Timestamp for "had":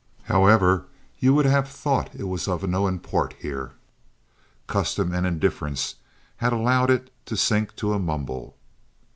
6.37-6.51